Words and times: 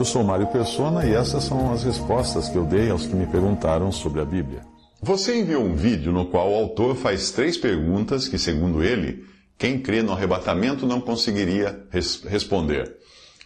Eu 0.00 0.04
sou 0.06 0.24
Mário 0.24 0.46
Persona 0.46 1.04
e 1.04 1.12
essas 1.12 1.44
são 1.44 1.74
as 1.74 1.84
respostas 1.84 2.48
que 2.48 2.56
eu 2.56 2.64
dei 2.64 2.88
aos 2.88 3.04
que 3.04 3.14
me 3.14 3.26
perguntaram 3.26 3.92
sobre 3.92 4.22
a 4.22 4.24
Bíblia. 4.24 4.62
Você 5.02 5.38
enviou 5.38 5.62
um 5.62 5.74
vídeo 5.74 6.10
no 6.10 6.24
qual 6.24 6.50
o 6.50 6.54
autor 6.54 6.96
faz 6.96 7.32
três 7.32 7.58
perguntas 7.58 8.26
que, 8.26 8.38
segundo 8.38 8.82
ele, 8.82 9.26
quem 9.58 9.78
crê 9.78 10.02
no 10.02 10.12
arrebatamento 10.12 10.86
não 10.86 11.02
conseguiria 11.02 11.84
res 11.90 12.22
responder. 12.24 12.96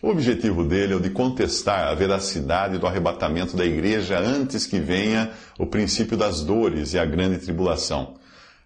O 0.01 0.11
objetivo 0.11 0.63
dele 0.63 0.93
é 0.93 0.97
o 0.97 1.01
de 1.01 1.11
contestar 1.11 1.89
a 1.89 1.95
veracidade 1.97 2.79
do 2.79 2.87
arrebatamento 2.87 3.57
da 3.57 3.65
igreja 3.65 4.21
antes 4.21 4.65
que 4.65 4.79
venha 4.79 5.33
o 5.59 5.67
princípio 5.67 6.17
das 6.17 6.41
dores 6.41 6.93
e 6.93 7.01
a 7.01 7.05
grande 7.05 7.39
tribulação. 7.39 8.15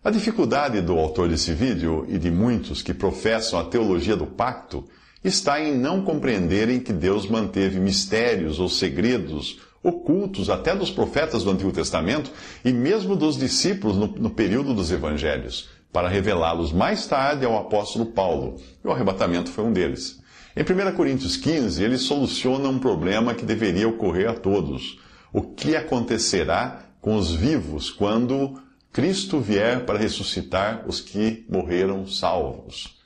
A 0.05 0.11
dificuldade 0.11 0.83
do 0.83 0.99
autor 0.99 1.31
desse 1.31 1.55
vídeo 1.55 2.05
e 2.07 2.19
de 2.19 2.31
muitos 2.31 2.83
que 2.83 2.93
professam 2.93 3.59
a 3.59 3.65
teologia 3.65 4.15
do 4.15 4.27
pacto 4.27 4.85
está 5.29 5.61
em 5.61 5.77
não 5.77 6.03
compreenderem 6.03 6.81
que 6.81 6.93
Deus 6.93 7.29
manteve 7.29 7.79
mistérios 7.79 8.59
ou 8.59 8.69
segredos 8.69 9.61
ocultos 9.83 10.51
até 10.51 10.75
dos 10.75 10.91
profetas 10.91 11.45
do 11.45 11.51
Antigo 11.51 11.71
Testamento 11.71 12.31
e 12.65 12.73
mesmo 12.73 13.15
dos 13.15 13.37
discípulos 13.37 13.97
no, 13.97 14.07
no 14.09 14.31
período 14.31 14.75
dos 14.75 14.91
evangelhos, 14.91 15.69
para 15.93 16.09
revelá-los 16.09 16.73
mais 16.73 17.07
tarde 17.07 17.47
ao 17.47 17.57
apóstolo 17.57 18.07
Paulo. 18.07 18.57
E 18.85 18.89
o 18.89 18.91
arrebatamento 18.91 19.51
foi 19.51 19.65
um 19.65 19.73
deles. 19.73 20.21
Em 20.57 20.63
1 20.63 20.97
Coríntios 20.97 21.37
15, 21.37 21.83
ele 21.83 21.99
soluciona 21.99 22.69
um 22.69 22.79
problema 22.79 23.35
que 23.35 23.45
deveria 23.45 23.89
ocorrer 23.89 24.29
a 24.29 24.35
todos. 24.35 24.99
O 25.33 25.43
que 25.43 25.77
acontecerá 25.77 26.83
com 27.01 27.15
os 27.15 27.33
vivos 27.33 27.91
quando 27.91 28.61
Cristo 28.93 29.39
vier 29.39 29.87
para 29.87 29.99
ressuscitar 29.99 30.85
os 30.89 31.01
que 31.01 31.47
morreram 31.49 32.07
salvos? 32.07 32.98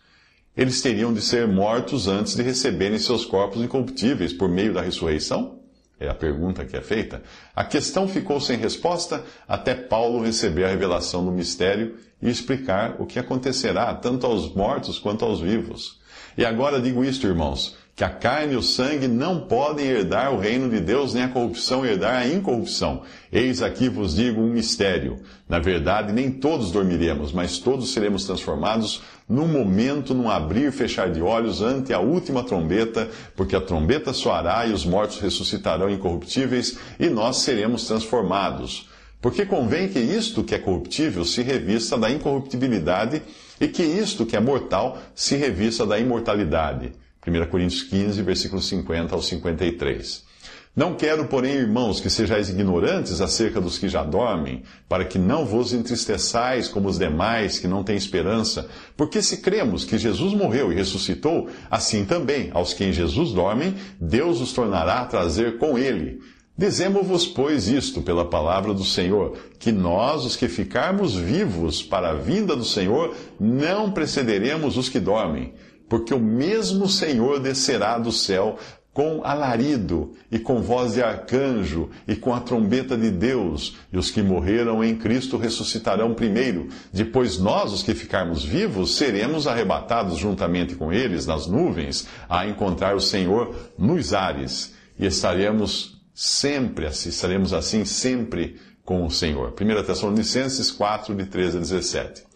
Eles 0.54 0.82
teriam 0.82 1.14
de 1.14 1.22
ser 1.22 1.48
mortos 1.48 2.06
antes 2.06 2.34
de 2.34 2.42
receberem 2.42 2.98
seus 2.98 3.24
corpos 3.24 3.62
incorruptíveis 3.62 4.34
por 4.34 4.50
meio 4.50 4.74
da 4.74 4.82
ressurreição? 4.82 5.58
É 5.98 6.08
a 6.08 6.14
pergunta 6.14 6.64
que 6.66 6.76
é 6.76 6.82
feita. 6.82 7.22
A 7.56 7.64
questão 7.64 8.06
ficou 8.06 8.38
sem 8.38 8.58
resposta 8.58 9.24
até 9.48 9.74
Paulo 9.74 10.22
receber 10.22 10.64
a 10.64 10.68
revelação 10.68 11.24
do 11.24 11.32
mistério 11.32 11.96
e 12.20 12.28
explicar 12.28 12.96
o 12.98 13.06
que 13.06 13.18
acontecerá 13.18 13.94
tanto 13.94 14.26
aos 14.26 14.52
mortos 14.54 14.98
quanto 14.98 15.24
aos 15.24 15.40
vivos. 15.40 16.00
E 16.36 16.44
agora 16.44 16.82
digo 16.82 17.04
isto, 17.04 17.26
irmãos, 17.26 17.76
que 17.94 18.02
a 18.02 18.08
carne 18.08 18.54
e 18.54 18.56
o 18.56 18.62
sangue 18.62 19.06
não 19.06 19.42
podem 19.42 19.86
herdar 19.86 20.32
o 20.32 20.40
reino 20.40 20.68
de 20.68 20.80
Deus, 20.80 21.12
nem 21.12 21.24
a 21.24 21.28
corrupção 21.28 21.84
herdar 21.84 22.22
a 22.22 22.26
incorrupção. 22.26 23.02
Eis 23.30 23.60
aqui 23.60 23.88
vos 23.88 24.16
digo 24.16 24.40
um 24.40 24.50
mistério. 24.50 25.20
Na 25.46 25.58
verdade, 25.58 26.12
nem 26.12 26.30
todos 26.30 26.72
dormiremos, 26.72 27.32
mas 27.32 27.58
todos 27.58 27.92
seremos 27.92 28.24
transformados 28.24 29.02
num 29.28 29.46
momento, 29.46 30.14
num 30.14 30.28
abrir 30.28 30.68
e 30.68 30.72
fechar 30.72 31.10
de 31.10 31.22
olhos 31.22 31.62
ante 31.62 31.92
a 31.92 32.00
última 32.00 32.42
trombeta, 32.42 33.08
porque 33.36 33.56
a 33.56 33.60
trombeta 33.60 34.12
soará 34.12 34.66
e 34.66 34.72
os 34.72 34.84
mortos 34.84 35.20
ressuscitarão 35.20 35.88
incorruptíveis 35.88 36.78
e 36.98 37.08
nós 37.08 37.38
seremos 37.38 37.86
transformados. 37.86 38.88
Porque 39.20 39.46
convém 39.46 39.88
que 39.88 40.00
isto 40.00 40.42
que 40.42 40.54
é 40.54 40.58
corruptível 40.58 41.24
se 41.24 41.42
revista 41.42 41.96
da 41.96 42.10
incorruptibilidade 42.10 43.22
e 43.60 43.68
que 43.68 43.82
isto 43.82 44.26
que 44.26 44.36
é 44.36 44.40
mortal 44.40 44.98
se 45.14 45.36
revista 45.36 45.86
da 45.86 45.98
imortalidade. 45.98 46.92
1 47.24 47.46
Coríntios 47.46 47.82
15, 47.84 48.20
versículos 48.22 48.66
50 48.66 49.14
ao 49.14 49.22
53. 49.22 50.31
Não 50.74 50.94
quero, 50.94 51.26
porém, 51.26 51.52
irmãos, 51.52 52.00
que 52.00 52.08
sejais 52.08 52.48
ignorantes 52.48 53.20
acerca 53.20 53.60
dos 53.60 53.78
que 53.78 53.90
já 53.90 54.02
dormem, 54.02 54.62
para 54.88 55.04
que 55.04 55.18
não 55.18 55.44
vos 55.44 55.74
entristeçais 55.74 56.66
como 56.66 56.88
os 56.88 56.98
demais 56.98 57.58
que 57.58 57.68
não 57.68 57.84
têm 57.84 57.94
esperança, 57.94 58.66
porque 58.96 59.20
se 59.20 59.42
cremos 59.42 59.84
que 59.84 59.98
Jesus 59.98 60.32
morreu 60.32 60.72
e 60.72 60.74
ressuscitou, 60.74 61.46
assim 61.70 62.06
também, 62.06 62.50
aos 62.54 62.72
que 62.72 62.84
em 62.84 62.92
Jesus 62.92 63.32
dormem, 63.32 63.74
Deus 64.00 64.40
os 64.40 64.54
tornará 64.54 65.00
a 65.00 65.04
trazer 65.06 65.58
com 65.58 65.76
ele. 65.76 66.20
Dizemos-vos, 66.56 67.26
pois, 67.26 67.68
isto 67.68 68.00
pela 68.00 68.24
palavra 68.24 68.72
do 68.72 68.84
Senhor, 68.84 69.36
que 69.58 69.72
nós, 69.72 70.24
os 70.24 70.36
que 70.36 70.48
ficarmos 70.48 71.14
vivos 71.14 71.82
para 71.82 72.12
a 72.12 72.14
vinda 72.14 72.56
do 72.56 72.64
Senhor, 72.64 73.14
não 73.38 73.90
precederemos 73.90 74.78
os 74.78 74.88
que 74.88 75.00
dormem, 75.00 75.52
porque 75.86 76.14
o 76.14 76.20
mesmo 76.20 76.88
Senhor 76.88 77.40
descerá 77.40 77.98
do 77.98 78.10
céu 78.10 78.56
com 78.92 79.22
alarido 79.24 80.12
e 80.30 80.38
com 80.38 80.60
voz 80.60 80.94
de 80.94 81.02
arcanjo 81.02 81.88
e 82.06 82.14
com 82.14 82.34
a 82.34 82.40
trombeta 82.40 82.96
de 82.96 83.10
Deus, 83.10 83.76
e 83.92 83.98
os 83.98 84.10
que 84.10 84.22
morreram 84.22 84.84
em 84.84 84.96
Cristo 84.96 85.38
ressuscitarão 85.38 86.14
primeiro. 86.14 86.68
Depois 86.92 87.38
nós, 87.38 87.72
os 87.72 87.82
que 87.82 87.94
ficarmos 87.94 88.44
vivos, 88.44 88.96
seremos 88.96 89.46
arrebatados 89.46 90.18
juntamente 90.18 90.74
com 90.74 90.92
eles 90.92 91.26
nas 91.26 91.46
nuvens 91.46 92.06
a 92.28 92.46
encontrar 92.46 92.94
o 92.94 93.00
Senhor 93.00 93.54
nos 93.78 94.12
ares, 94.12 94.74
e 94.98 95.06
estaremos 95.06 96.00
sempre 96.14 96.86
assim, 96.86 97.08
estaremos 97.08 97.54
assim 97.54 97.84
sempre 97.84 98.56
com 98.84 99.06
o 99.06 99.10
Senhor. 99.10 99.54
1 99.58 99.82
Tessalonicenses 99.84 100.70
4, 100.70 101.14
de 101.14 101.24
13 101.24 101.56
a 101.56 101.60
17. 101.60 102.31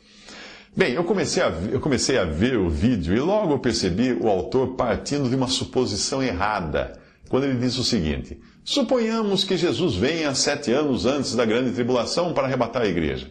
Bem, 0.76 0.92
eu 0.92 1.04
comecei, 1.04 1.42
a, 1.42 1.48
eu 1.72 1.80
comecei 1.80 2.18
a 2.18 2.24
ver 2.24 2.58
o 2.58 2.68
vídeo 2.68 3.16
e 3.16 3.18
logo 3.18 3.58
percebi 3.60 4.12
o 4.12 4.28
autor 4.28 4.74
partindo 4.74 5.26
de 5.26 5.34
uma 5.34 5.48
suposição 5.48 6.22
errada, 6.22 7.00
quando 7.30 7.44
ele 7.44 7.58
diz 7.58 7.78
o 7.78 7.84
seguinte: 7.84 8.38
Suponhamos 8.62 9.42
que 9.42 9.56
Jesus 9.56 9.94
venha 9.94 10.34
sete 10.34 10.70
anos 10.72 11.06
antes 11.06 11.34
da 11.34 11.46
grande 11.46 11.70
tribulação 11.70 12.34
para 12.34 12.46
arrebatar 12.46 12.82
a 12.82 12.86
igreja. 12.86 13.30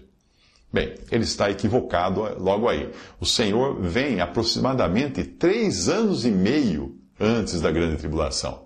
Bem, 0.74 0.96
ele 1.12 1.24
está 1.24 1.52
equivocado 1.52 2.22
logo 2.40 2.68
aí. 2.68 2.90
O 3.20 3.28
Senhor 3.28 3.80
vem 3.80 4.22
aproximadamente 4.22 5.24
três 5.24 5.88
anos 5.88 6.26
e 6.26 6.32
meio 6.32 6.96
antes 7.20 7.62
da 7.62 7.70
grande 7.70 7.98
tribulação. 7.98 8.66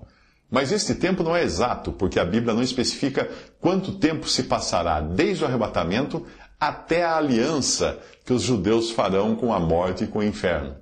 Mas 0.49 0.71
este 0.71 0.95
tempo 0.95 1.21
não 1.21 1.35
é 1.35 1.43
exato, 1.43 1.91
porque 1.91 2.17
a 2.17 2.25
Bíblia 2.25 2.53
não 2.53 2.63
especifica 2.63 3.29
quanto 3.59 3.99
tempo 3.99 4.27
se 4.27 4.43
passará 4.43 5.01
desde 5.01 5.43
o 5.43 5.47
arrebatamento 5.47 6.25
até 6.59 7.03
a 7.03 7.17
aliança 7.17 7.99
que 8.25 8.33
os 8.33 8.41
judeus 8.41 8.91
farão 8.91 9.35
com 9.35 9.53
a 9.53 9.59
morte 9.59 10.03
e 10.03 10.07
com 10.07 10.19
o 10.19 10.23
inferno. 10.23 10.75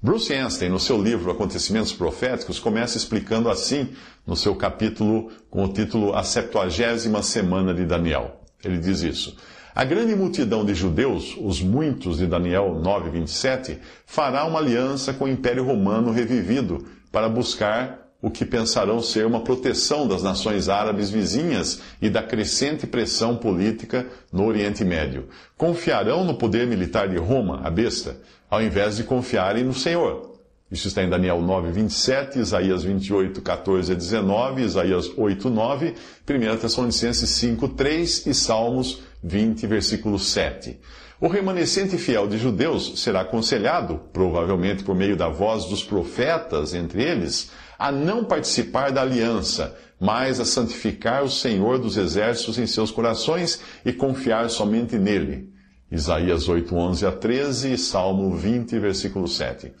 Bruce 0.00 0.32
Anstey, 0.32 0.68
no 0.68 0.78
seu 0.78 1.02
livro 1.02 1.30
Acontecimentos 1.30 1.92
Proféticos, 1.92 2.60
começa 2.60 2.96
explicando 2.96 3.50
assim, 3.50 3.88
no 4.26 4.36
seu 4.36 4.54
capítulo 4.54 5.30
com 5.50 5.64
o 5.64 5.72
título 5.72 6.14
A 6.14 6.22
Septuagésima 6.22 7.22
Semana 7.22 7.74
de 7.74 7.84
Daniel. 7.84 8.40
Ele 8.64 8.78
diz 8.78 9.02
isso. 9.02 9.36
A 9.74 9.84
grande 9.84 10.14
multidão 10.16 10.64
de 10.64 10.74
judeus, 10.74 11.36
os 11.40 11.60
muitos 11.60 12.18
de 12.18 12.26
Daniel 12.26 12.80
9:27, 12.82 13.78
fará 14.06 14.44
uma 14.44 14.58
aliança 14.58 15.12
com 15.12 15.24
o 15.24 15.28
Império 15.28 15.64
Romano 15.64 16.10
revivido 16.10 16.84
para 17.12 17.28
buscar 17.28 18.07
o 18.20 18.30
que 18.30 18.44
pensarão 18.44 19.00
ser 19.00 19.24
uma 19.26 19.40
proteção 19.40 20.08
das 20.08 20.22
nações 20.22 20.68
árabes 20.68 21.08
vizinhas 21.08 21.80
e 22.02 22.10
da 22.10 22.22
crescente 22.22 22.86
pressão 22.86 23.36
política 23.36 24.06
no 24.32 24.44
Oriente 24.46 24.84
Médio. 24.84 25.28
Confiarão 25.56 26.24
no 26.24 26.34
poder 26.34 26.66
militar 26.66 27.08
de 27.08 27.16
Roma, 27.16 27.60
a 27.62 27.70
besta, 27.70 28.16
ao 28.50 28.60
invés 28.60 28.96
de 28.96 29.04
confiarem 29.04 29.62
no 29.62 29.74
Senhor. 29.74 30.36
Isso 30.70 30.88
está 30.88 31.02
em 31.02 31.08
Daniel 31.08 31.40
9, 31.40 31.70
27, 31.70 32.40
Isaías 32.40 32.82
28, 32.82 33.40
14 33.40 33.92
a 33.92 33.94
19, 33.94 34.62
Isaías 34.62 35.10
8, 35.16 35.48
9, 35.48 35.94
1 36.28 36.56
Tessalonicenses 36.58 37.30
5, 37.30 37.68
3 37.68 38.26
e 38.26 38.34
Salmos 38.34 39.00
20, 39.22 39.66
versículo 39.66 40.18
7. 40.18 40.78
O 41.20 41.26
remanescente 41.26 41.96
fiel 41.96 42.28
de 42.28 42.36
judeus 42.36 43.00
será 43.00 43.22
aconselhado, 43.22 44.00
provavelmente 44.12 44.84
por 44.84 44.94
meio 44.94 45.16
da 45.16 45.28
voz 45.28 45.64
dos 45.64 45.82
profetas 45.82 46.74
entre 46.74 47.02
eles, 47.02 47.50
a 47.78 47.92
não 47.92 48.24
participar 48.24 48.90
da 48.90 49.02
aliança, 49.02 49.76
mas 50.00 50.40
a 50.40 50.44
santificar 50.44 51.22
o 51.22 51.30
Senhor 51.30 51.78
dos 51.78 51.96
exércitos 51.96 52.58
em 52.58 52.66
seus 52.66 52.90
corações 52.90 53.60
e 53.84 53.92
confiar 53.92 54.50
somente 54.50 54.98
nele. 54.98 55.52
Isaías 55.90 56.48
8, 56.48 56.74
11 56.74 57.06
a 57.06 57.12
13 57.12 57.72
e 57.72 57.78
Salmo 57.78 58.36
20, 58.36 58.78
versículo 58.78 59.26
7. 59.26 59.72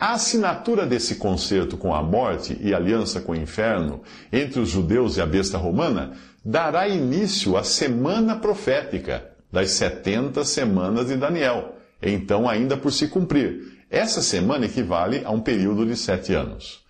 A 0.00 0.14
assinatura 0.14 0.84
desse 0.84 1.16
concerto 1.16 1.76
com 1.76 1.94
a 1.94 2.02
morte 2.02 2.58
e 2.60 2.74
aliança 2.74 3.20
com 3.20 3.32
o 3.32 3.36
inferno 3.36 4.02
entre 4.32 4.58
os 4.58 4.68
judeus 4.68 5.16
e 5.16 5.20
a 5.20 5.26
besta 5.26 5.56
romana 5.56 6.14
dará 6.44 6.88
início 6.88 7.56
à 7.56 7.62
semana 7.62 8.34
profética 8.34 9.30
das 9.52 9.70
70 9.72 10.44
semanas 10.44 11.06
de 11.06 11.16
Daniel, 11.16 11.76
então 12.02 12.48
ainda 12.48 12.76
por 12.76 12.90
se 12.90 13.06
cumprir 13.06 13.72
Essa 13.92 14.22
semana 14.22 14.64
equivale 14.64 15.20
a 15.22 15.30
um 15.30 15.40
período 15.40 15.84
de 15.84 15.94
sete 15.94 16.32
anos. 16.32 16.81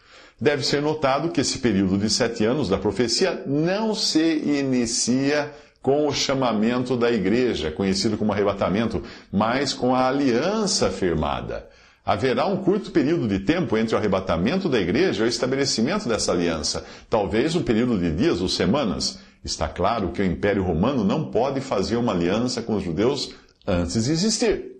Deve 0.43 0.67
ser 0.67 0.83
notado 0.83 1.29
que 1.29 1.41
esse 1.41 1.61
período 1.61 1.97
de 1.97 2.11
sete 2.11 2.45
anos 2.45 2.69
da 2.69 2.77
profecia 2.77 3.45
não 3.47 3.95
se 3.95 4.39
inicia 4.39 5.53
com 5.81 6.09
o 6.09 6.13
chamamento 6.13 6.97
da 6.97 7.13
igreja, 7.13 7.71
conhecido 7.71 8.19
como 8.19 8.33
arrebatamento, 8.33 9.05
mas 9.31 9.73
com 9.73 9.95
a 9.95 10.09
aliança 10.09 10.91
firmada. 10.91 11.69
Haverá 12.05 12.45
um 12.47 12.57
curto 12.57 12.91
período 12.91 13.29
de 13.29 13.39
tempo 13.39 13.77
entre 13.77 13.95
o 13.95 13.99
arrebatamento 13.99 14.69
da 14.69 14.81
igreja 14.81 15.23
e 15.23 15.27
o 15.29 15.29
estabelecimento 15.29 16.09
dessa 16.09 16.33
aliança, 16.33 16.85
talvez 17.09 17.55
um 17.55 17.63
período 17.63 17.97
de 17.97 18.11
dias 18.11 18.41
ou 18.41 18.49
semanas. 18.49 19.21
Está 19.45 19.69
claro 19.69 20.11
que 20.11 20.23
o 20.23 20.27
Império 20.27 20.65
Romano 20.65 21.05
não 21.05 21.31
pode 21.31 21.61
fazer 21.61 21.95
uma 21.95 22.11
aliança 22.11 22.61
com 22.61 22.75
os 22.75 22.83
judeus 22.83 23.33
antes 23.65 24.07
de 24.07 24.11
existir. 24.11 24.73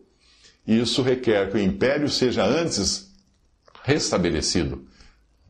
Isso 0.67 1.03
requer 1.03 1.53
que 1.53 1.57
o 1.57 1.61
império 1.61 2.09
seja 2.09 2.45
antes 2.45 3.13
restabelecido. 3.85 4.91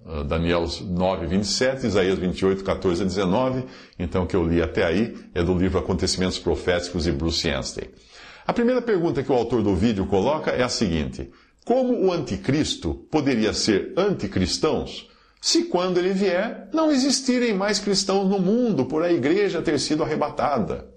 Ah, 0.05 0.23
Daniel 0.23 0.67
9, 0.81 1.27
27, 1.27 1.87
Isaías 1.87 2.19
28, 2.19 2.65
14 2.65 3.03
a 3.03 3.05
19. 3.05 3.65
Então, 3.99 4.25
o 4.25 4.27
que 4.27 4.35
eu 4.35 4.47
li 4.47 4.61
até 4.61 4.85
aí 4.85 5.17
é 5.35 5.43
do 5.43 5.55
livro 5.55 5.79
Acontecimentos 5.79 6.39
Proféticos 6.39 7.05
de 7.05 7.13
Bruce 7.13 7.49
Anstey. 7.49 7.91
A 8.47 8.53
primeira 8.53 8.83
pergunta 8.83 9.23
que 9.23 9.31
o 9.31 9.35
autor 9.35 9.63
do 9.63 9.75
vídeo 9.77 10.07
coloca 10.07 10.51
é 10.51 10.63
a 10.63 10.69
seguinte: 10.69 11.31
Como 11.65 12.07
o 12.07 12.13
anticristo 12.13 12.95
poderia 13.11 13.53
ser 13.53 13.93
anticristãos 13.97 15.09
se 15.41 15.65
quando 15.65 15.99
ele 15.99 16.13
vier 16.13 16.69
não 16.73 16.91
existirem 16.91 17.53
mais 17.53 17.79
cristãos 17.79 18.29
no 18.29 18.39
mundo 18.39 18.85
por 18.87 19.03
a 19.03 19.13
igreja 19.13 19.63
ter 19.63 19.79
sido 19.79 20.03
arrebatada? 20.03 20.89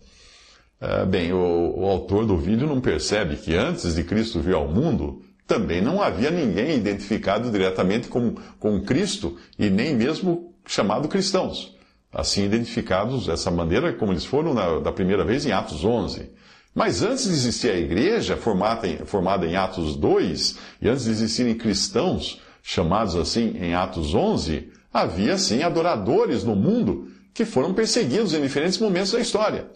Uh, 0.82 1.06
bem, 1.06 1.32
o, 1.32 1.74
o 1.78 1.86
autor 1.86 2.26
do 2.26 2.38
vídeo 2.38 2.68
não 2.68 2.82
percebe 2.82 3.38
que 3.38 3.56
antes 3.56 3.96
de 3.96 4.04
Cristo 4.04 4.42
vir 4.42 4.56
ao 4.56 4.68
mundo, 4.68 5.22
também 5.48 5.82
não 5.82 6.02
havia 6.02 6.32
ninguém 6.32 6.76
identificado 6.76 7.52
diretamente 7.52 8.08
com, 8.08 8.36
com 8.60 8.82
Cristo 8.82 9.38
e 9.58 9.70
nem 9.70 9.96
mesmo 9.96 10.54
chamado 10.66 11.08
cristãos. 11.08 11.76
Assim 12.12 12.46
identificados 12.46 13.28
dessa 13.28 13.52
maneira 13.52 13.94
como 13.94 14.12
eles 14.12 14.26
foram 14.26 14.54
na, 14.54 14.80
da 14.80 14.92
primeira 14.92 15.24
vez 15.24 15.46
em 15.46 15.52
Atos 15.52 15.84
11. 15.84 16.32
Mas 16.74 17.04
antes 17.04 17.26
de 17.26 17.32
existir 17.32 17.72
a 17.72 17.78
igreja, 17.78 18.36
formada 18.36 18.88
em, 18.88 18.98
formada 19.06 19.46
em 19.46 19.56
Atos 19.56 19.96
2, 19.96 20.58
e 20.82 20.90
antes 20.90 21.06
de 21.06 21.12
existirem 21.12 21.56
cristãos, 21.56 22.42
chamados 22.64 23.16
assim 23.16 23.56
em 23.60 23.76
Atos 23.76 24.14
11, 24.14 24.72
havia 24.94 25.38
sim 25.38 25.62
adoradores 25.62 26.44
no 26.44 26.56
mundo 26.56 27.10
que 27.34 27.46
foram 27.46 27.74
perseguidos 27.74 28.34
em 28.34 28.42
diferentes 28.42 28.80
momentos 28.80 29.12
da 29.12 29.20
história. 29.20 29.68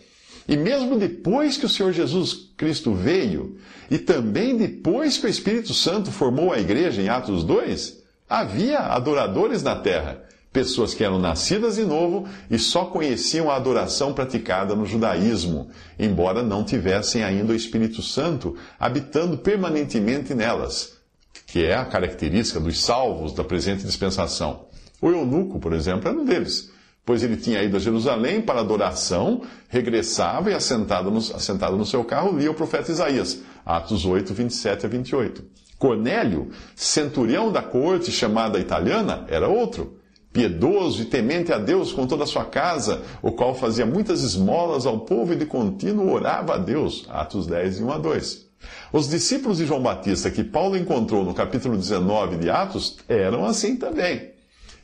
E 0.50 0.58
mesmo 0.58 0.98
depois 0.98 1.58
que 1.58 1.68
o 1.68 1.70
Senhor 1.70 1.94
Jesus 1.94 2.50
Cristo 2.58 2.92
veio, 2.92 3.60
e 3.90 4.00
também 4.00 4.58
depois 4.58 5.16
que 5.16 5.28
o 5.28 5.30
Espírito 5.30 5.76
Santo 5.76 6.12
formou 6.12 6.52
a 6.52 6.60
igreja 6.60 7.04
em 7.04 7.08
Atos 7.08 7.44
2, 7.44 8.00
havia 8.28 8.80
adoradores 8.80 9.62
na 9.62 9.76
terra, 9.76 10.24
pessoas 10.52 10.96
que 10.96 11.04
eram 11.04 11.20
nascidas 11.20 11.76
de 11.76 11.86
novo 11.86 12.28
e 12.50 12.58
só 12.58 12.86
conheciam 12.86 13.52
a 13.52 13.56
adoração 13.58 14.12
praticada 14.12 14.76
no 14.76 14.88
judaísmo, 14.88 15.70
embora 16.00 16.42
não 16.42 16.64
tivessem 16.64 17.24
ainda 17.24 17.54
o 17.54 17.56
Espírito 17.56 18.02
Santo 18.02 18.56
habitando 18.80 19.38
permanentemente 19.38 20.34
nelas, 20.34 20.98
que 21.46 21.64
é 21.64 21.76
a 21.76 21.86
característica 21.86 22.60
dos 22.60 22.82
salvos 22.82 23.34
da 23.34 23.44
presente 23.44 23.86
dispensação. 23.86 24.66
O 25.00 25.12
eunuco, 25.12 25.60
por 25.60 25.74
exemplo, 25.74 26.10
era 26.10 26.18
um 26.18 26.26
deles 26.26 26.72
pois 27.10 27.24
ele 27.24 27.38
tinha 27.38 27.64
ido 27.64 27.76
a 27.76 27.80
Jerusalém 27.80 28.40
para 28.40 28.60
adoração, 28.60 29.42
regressava 29.68 30.52
e, 30.52 30.54
assentado 30.54 31.10
no, 31.10 31.18
assentado 31.18 31.76
no 31.76 31.84
seu 31.84 32.04
carro, 32.04 32.38
lia 32.38 32.52
o 32.52 32.54
profeta 32.54 32.92
Isaías, 32.92 33.42
Atos 33.66 34.06
8, 34.06 34.32
27 34.32 34.86
a 34.86 34.90
28. 34.90 35.44
Cornélio, 35.80 36.52
centurião 36.76 37.52
da 37.52 37.64
corte 37.64 38.12
chamada 38.12 38.60
italiana, 38.60 39.26
era 39.28 39.48
outro, 39.48 39.98
piedoso 40.32 41.02
e 41.02 41.06
temente 41.06 41.52
a 41.52 41.58
Deus 41.58 41.92
com 41.92 42.06
toda 42.06 42.26
a 42.26 42.28
sua 42.28 42.46
casa, 42.46 43.02
o 43.24 43.32
qual 43.32 43.56
fazia 43.56 43.88
muitas 43.88 44.22
esmolas 44.22 44.86
ao 44.86 45.00
povo 45.00 45.34
e 45.34 45.36
de 45.36 45.48
contínuo 45.48 46.12
orava 46.12 46.54
a 46.54 46.58
Deus, 46.60 47.08
Atos 47.10 47.48
10, 47.48 47.82
1 47.82 47.92
a 47.92 47.98
2. 47.98 48.50
Os 48.94 49.10
discípulos 49.10 49.58
de 49.58 49.66
João 49.66 49.82
Batista 49.82 50.30
que 50.30 50.44
Paulo 50.44 50.78
encontrou 50.78 51.26
no 51.26 51.34
capítulo 51.34 51.76
19 51.76 52.38
de 52.38 52.52
Atos 52.52 53.00
eram 53.08 53.48
assim 53.48 53.76
também. 53.78 54.29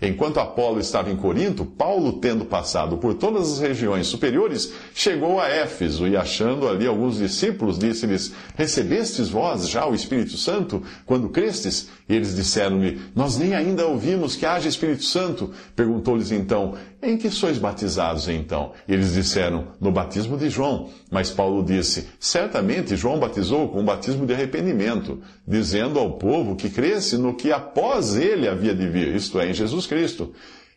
Enquanto 0.02 0.40
Apolo 0.40 0.80
estava 0.80 1.10
em 1.10 1.16
Corinto, 1.16 1.66
Paulo, 1.66 2.14
tendo 2.14 2.44
passado 2.44 2.98
por 2.98 3.14
todas 3.14 3.54
as 3.54 3.60
regiões 3.60 4.08
superiores, 4.08 4.74
chegou 4.94 5.40
a 5.40 5.48
Éfeso 5.48 6.06
e, 6.08 6.18
achando 6.18 6.68
ali 6.68 6.86
alguns 6.86 7.18
discípulos, 7.18 7.80
disse-lhes: 7.80 8.34
Recebestes 8.56 9.30
vós 9.30 9.70
já 9.70 9.86
o 9.86 9.96
Espírito 9.96 10.38
Santo 10.38 10.84
quando 11.06 11.30
crestes? 11.30 11.90
Eles 12.08 12.36
disseram-lhe: 12.36 13.02
Nós 13.16 13.38
nem 13.38 13.56
ainda 13.56 13.88
ouvimos 13.88 14.36
que 14.36 14.46
haja 14.46 14.70
Espírito 14.70 15.04
Santo. 15.04 15.52
Perguntou-lhes 15.76 16.32
então: 16.32 16.76
Em 17.02 17.18
que 17.18 17.32
sois 17.32 17.58
batizados 17.58 18.28
então? 18.28 18.74
Eles 18.88 19.14
disseram: 19.14 19.70
No 19.82 19.92
batismo 19.92 20.38
de 20.38 20.50
João. 20.50 20.90
Mas 21.10 21.32
Paulo 21.32 21.64
disse: 21.64 22.08
Certamente 22.20 22.96
João 22.96 23.20
batizou 23.20 23.70
com 23.70 23.82
o 23.82 23.86
batismo 23.86 24.26
de 24.26 24.34
arrependimento, 24.34 25.20
dizendo 25.48 25.98
ao 25.98 26.14
povo 26.14 26.56
que 26.56 26.70
cresce 26.70 27.18
no 27.18 27.34
que 27.34 27.52
após 27.52 28.16
ele 28.16 28.48
havia 28.48 28.76
de 28.76 28.88
vir, 28.88 29.16
isto 29.16 29.40
é, 29.40 29.50
em 29.50 29.54
Jesus 29.54 29.88
Cristo. 29.88 30.32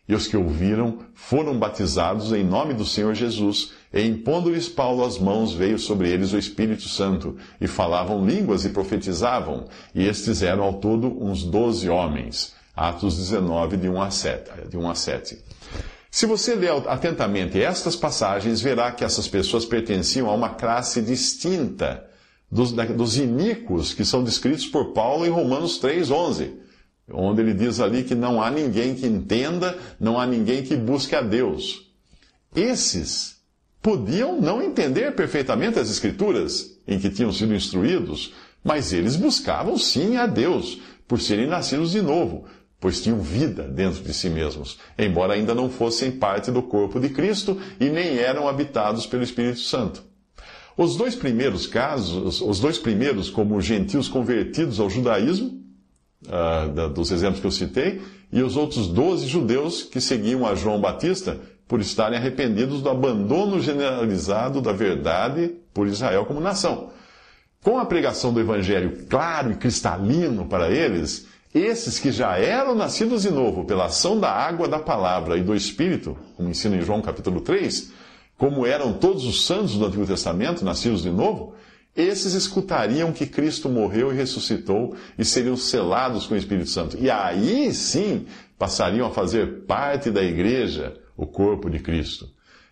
E 0.08 0.14
os 0.14 0.26
que 0.26 0.37
ouviram 0.37 1.00
foram 1.14 1.58
batizados 1.58 2.32
em 2.32 2.43
nome 2.43 2.72
do 2.72 2.84
Senhor 2.84 3.14
Jesus, 3.14 3.72
e 3.93 4.00
impondo-lhes 4.02 4.69
Paulo 4.69 5.05
as 5.05 5.19
mãos, 5.19 5.52
veio 5.52 5.78
sobre 5.78 6.08
eles 6.08 6.32
o 6.32 6.38
Espírito 6.38 6.88
Santo, 6.88 7.37
e 7.60 7.66
falavam 7.66 8.26
línguas 8.26 8.64
e 8.64 8.70
profetizavam, 8.70 9.66
e 9.94 10.06
estes 10.06 10.43
eram 10.43 10.64
ao 10.64 10.75
todo 10.75 11.22
uns 11.22 11.44
doze 11.44 11.90
homens. 11.90 12.55
Atos 12.75 13.16
19, 13.16 13.76
de 13.76 13.88
1 13.88 14.00
a 14.00 14.10
7. 14.10 14.69
De 14.70 14.78
1 14.78 14.88
a 14.88 14.94
7. 14.94 15.38
Se 16.11 16.26
você 16.26 16.54
ler 16.54 16.72
atentamente 16.87 17.61
estas 17.61 17.94
passagens, 17.94 18.61
verá 18.61 18.90
que 18.93 19.04
essas 19.04 19.28
pessoas 19.28 19.64
pertenciam 19.64 20.31
a 20.31 20.34
uma 20.34 20.50
classe 20.50 21.02
distinta 21.02 22.04
dos, 22.50 22.72
dos 22.72 23.19
iníquos 23.19 23.93
que 23.93 24.04
são 24.04 24.25
descritos 24.25 24.66
por 24.66 24.93
Paulo 24.93 25.26
em 25.26 25.28
Romanos 25.28 25.81
3,11, 25.81 26.52
onde 27.12 27.40
ele 27.40 27.55
diz 27.55 27.81
ali 27.81 28.05
que 28.05 28.14
não 28.14 28.43
há 28.43 28.50
ninguém 28.50 28.94
que 28.94 29.06
entenda, 29.06 29.76
não 29.99 30.19
há 30.19 30.26
ninguém 30.26 30.62
que 30.62 30.76
busque 30.76 31.14
a 31.14 31.20
Deus. 31.20 31.90
Esses 32.55 33.37
podiam 33.82 34.40
não 34.40 34.62
entender 34.62 35.14
perfeitamente 35.14 35.78
as 35.78 35.90
Escrituras 35.90 36.78
em 36.87 36.99
que 36.99 37.10
tinham 37.10 37.32
sido 37.32 37.55
instruídos, 37.55 38.32
mas 38.62 38.93
eles 38.93 39.16
buscavam 39.16 39.78
sim 39.78 40.16
a 40.16 40.26
Deus, 40.26 40.81
por 41.06 41.20
serem 41.20 41.46
nascidos 41.46 41.93
de 41.93 42.02
novo, 42.02 42.44
pois 42.80 43.00
tinham 43.00 43.21
vida 43.21 43.62
dentro 43.64 44.02
de 44.02 44.12
si 44.12 44.28
mesmos, 44.28 44.78
embora 44.99 45.35
ainda 45.35 45.54
não 45.54 45.71
fossem 45.71 46.11
parte 46.12 46.50
do 46.50 46.62
corpo 46.62 47.00
de 47.00 47.09
Cristo 47.09 47.61
e 47.80 47.88
nem 47.88 48.18
eram 48.18 48.49
habitados 48.49 49.06
pelo 49.06 49.23
Espírito 49.23 49.61
Santo. 49.61 50.02
Os 50.76 50.97
dois 50.97 51.16
primeiros 51.16 51.66
casos, 51.66 52.40
os 52.40 52.61
dois 52.61 52.78
primeiros 52.78 53.30
como 53.30 53.61
gentios 53.61 54.06
convertidos 54.06 54.78
ao 54.78 54.88
judaísmo, 54.88 55.67
uh, 56.26 56.88
dos 56.88 57.10
exemplos 57.10 57.40
que 57.40 57.46
eu 57.46 57.50
citei, 57.50 58.00
e 58.32 58.42
os 58.42 58.56
outros 58.56 58.88
doze 58.88 59.26
judeus 59.26 59.82
que 59.82 60.00
seguiam 60.00 60.46
a 60.46 60.54
João 60.54 60.80
Batista 60.80 61.38
por 61.66 61.80
estarem 61.80 62.18
arrependidos 62.18 62.80
do 62.80 62.88
abandono 62.88 63.60
generalizado 63.60 64.60
da 64.60 64.72
verdade 64.72 65.54
por 65.72 65.87
Israel 65.87 66.25
como 66.25 66.40
nação. 66.40 66.90
Com 67.62 67.78
a 67.78 67.84
pregação 67.84 68.32
do 68.32 68.40
Evangelho 68.40 69.06
claro 69.08 69.52
e 69.52 69.56
cristalino 69.56 70.46
para 70.46 70.70
eles, 70.70 71.26
esses 71.54 71.98
que 71.98 72.12
já 72.12 72.38
eram 72.38 72.75
nascidos 72.75 73.22
de 73.22 73.30
novo 73.30 73.64
pela 73.64 73.87
ação 73.87 74.18
da 74.18 74.30
água, 74.30 74.68
da 74.68 74.78
palavra 74.78 75.37
e 75.37 75.42
do 75.42 75.54
Espírito, 75.54 76.16
como 76.37 76.48
ensina 76.48 76.76
em 76.76 76.82
João 76.82 77.02
capítulo 77.02 77.40
3, 77.40 77.92
como 78.37 78.64
eram 78.64 78.92
todos 78.92 79.25
os 79.25 79.44
santos 79.44 79.76
do 79.76 79.84
Antigo 79.84 80.06
Testamento, 80.06 80.64
nascidos 80.64 81.02
de 81.02 81.10
novo, 81.10 81.54
esses 81.99 82.35
escutariam 82.35 83.12
que 83.12 83.26
Cristo 83.26 83.69
morreu 83.69 84.12
e 84.12 84.17
ressuscitou 84.17 84.95
e 85.19 85.25
seriam 85.25 85.57
selados 85.57 86.26
com 86.26 86.35
o 86.35 86.38
Espírito 86.38 86.71
Santo. 86.71 86.97
E 87.00 87.11
aí 87.11 87.75
sim 87.75 88.25
passariam 88.57 89.09
a 89.09 89.11
fazer 89.11 89.64
parte 89.67 90.09
da 90.09 90.23
igreja, 90.23 90.95
o 91.17 91.26
corpo 91.26 91.69
de 91.69 91.81
Cristo. 91.81 92.28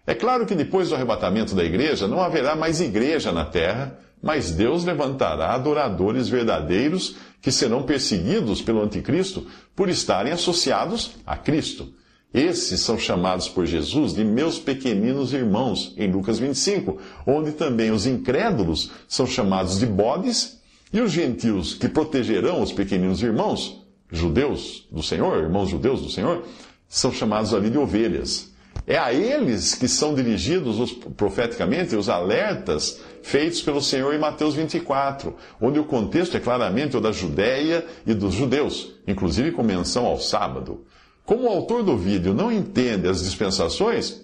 É 0.07 0.15
claro 0.15 0.47
que 0.47 0.55
depois 0.55 0.89
do 0.89 0.95
arrebatamento 0.95 1.57
da 1.57 1.65
igreja 1.65 2.07
não 2.07 2.21
haverá 2.21 2.55
mais 2.55 2.81
igreja 2.81 3.33
na 3.33 3.45
terra, 3.45 3.99
mas 4.23 4.53
Deus 4.53 4.85
levantará 4.85 5.55
adoradores 5.55 6.29
verdadeiros 6.29 7.17
que 7.43 7.51
serão 7.51 7.83
perseguidos 7.83 8.63
pelo 8.63 8.81
anticristo 8.81 9.45
por 9.75 9.89
estarem 9.89 10.33
associados 10.33 11.17
a 11.27 11.37
Cristo. 11.37 11.93
Esses 12.35 12.81
são 12.81 12.99
chamados 12.99 13.49
por 13.49 13.65
Jesus 13.65 14.13
de 14.13 14.25
meus 14.25 14.59
pequeninos 14.59 15.33
irmãos, 15.33 15.95
em 15.97 16.11
Lucas 16.11 16.39
25, 16.39 16.99
onde 17.27 17.53
também 17.53 17.91
os 17.91 18.07
incrédulos 18.07 18.91
são 19.09 19.27
chamados 19.27 19.79
de 19.79 19.87
bodes 19.87 20.61
e 20.93 21.01
os 21.01 21.13
gentios 21.13 21.75
que 21.75 21.89
protegerão 21.89 22.63
os 22.63 22.73
pequeninos 22.73 23.23
irmãos, 23.23 23.83
judeus 24.11 24.87
do 24.91 25.03
Senhor, 25.03 25.39
irmãos 25.39 25.69
judeus 25.69 26.03
do 26.03 26.11
Senhor, 26.11 26.45
são 26.89 27.13
chamados 27.13 27.55
ali 27.55 27.71
de 27.71 27.79
ovelhas. 27.79 28.53
É 28.87 28.97
a 28.97 29.13
eles 29.13 29.75
que 29.75 29.89
são 29.89 30.15
dirigidos 30.15 30.79
os, 30.79 30.93
profeticamente 30.93 31.97
os 31.97 32.09
alertas 32.09 33.01
feitos 33.23 33.61
pelo 33.61 33.83
Senhor 33.83 34.15
em 34.15 34.19
Mateus 34.19 34.55
24, 34.55 35.35
onde 35.61 35.81
o 35.81 35.85
contexto 35.85 36.37
é 36.37 36.41
claramente 36.41 36.97
o 36.97 37.01
da 37.01 37.11
Judéia 37.11 37.85
e 38.07 38.15
dos 38.15 38.35
judeus, 38.35 38.93
inclusive 39.07 39.51
com 39.51 39.63
menção 39.63 40.07
ao 40.07 40.21
sábado. 40.21 40.85
Como 41.27 41.45
o 41.45 41.49
autor 41.49 41.83
do 41.83 41.99
vídeo 41.99 42.33
não 42.33 42.51
entende 42.51 43.07
as 43.07 43.23
dispensações, 43.23 44.23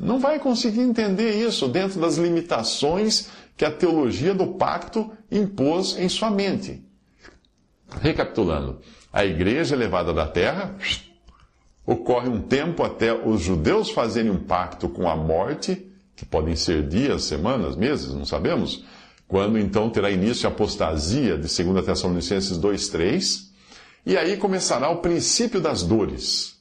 não 0.00 0.18
vai 0.18 0.38
conseguir 0.38 0.80
entender 0.80 1.44
isso 1.46 1.68
dentro 1.68 2.00
das 2.00 2.16
limitações 2.16 3.28
que 3.56 3.64
a 3.64 3.70
teologia 3.70 4.34
do 4.34 4.46
pacto 4.54 5.10
impôs 5.30 5.98
em 5.98 6.08
sua 6.08 6.30
mente. 6.30 6.82
Recapitulando, 8.00 8.80
a 9.12 9.24
igreja 9.24 9.74
é 9.74 9.78
levada 9.78 10.14
da 10.14 10.26
terra 10.26 10.74
Ocorre 11.86 12.28
um 12.28 12.40
tempo 12.40 12.82
até 12.82 13.12
os 13.12 13.42
judeus 13.42 13.90
fazerem 13.90 14.30
um 14.30 14.38
pacto 14.38 14.88
com 14.88 15.08
a 15.08 15.14
morte, 15.14 15.86
que 16.16 16.24
podem 16.24 16.56
ser 16.56 16.86
dias, 16.88 17.24
semanas, 17.24 17.76
meses, 17.76 18.14
não 18.14 18.24
sabemos, 18.24 18.84
quando 19.28 19.58
então 19.58 19.90
terá 19.90 20.10
início 20.10 20.48
a 20.48 20.52
apostasia 20.52 21.36
de 21.36 21.62
2 21.62 21.84
Tessalonicenses 21.84 22.58
2,3, 22.58 23.43
e 24.06 24.16
aí 24.16 24.36
começará 24.36 24.88
o 24.90 24.98
princípio 24.98 25.60
das 25.60 25.82
dores, 25.82 26.56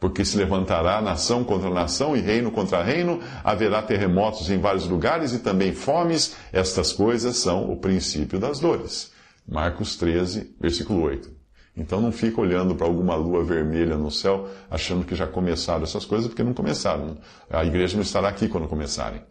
porque 0.00 0.24
se 0.24 0.36
levantará 0.36 1.00
nação 1.00 1.44
contra 1.44 1.70
nação 1.70 2.16
e 2.16 2.20
reino 2.20 2.50
contra 2.50 2.82
reino, 2.82 3.20
haverá 3.42 3.82
terremotos 3.82 4.50
em 4.50 4.58
vários 4.58 4.86
lugares 4.86 5.32
e 5.32 5.38
também 5.38 5.72
fomes, 5.72 6.36
estas 6.52 6.92
coisas 6.92 7.36
são 7.36 7.70
o 7.70 7.76
princípio 7.76 8.38
das 8.38 8.60
dores. 8.60 9.12
Marcos 9.46 9.96
13, 9.96 10.56
versículo 10.60 11.02
8. 11.02 11.38
Então 11.76 12.00
não 12.00 12.10
fica 12.10 12.40
olhando 12.40 12.74
para 12.74 12.86
alguma 12.86 13.14
lua 13.14 13.44
vermelha 13.44 13.96
no 13.96 14.10
céu, 14.10 14.48
achando 14.68 15.04
que 15.04 15.14
já 15.14 15.26
começaram 15.26 15.84
essas 15.84 16.04
coisas, 16.04 16.26
porque 16.26 16.42
não 16.42 16.52
começaram. 16.52 17.16
A 17.48 17.64
igreja 17.64 17.94
não 17.94 18.02
estará 18.02 18.28
aqui 18.28 18.48
quando 18.48 18.66
começarem. 18.66 19.22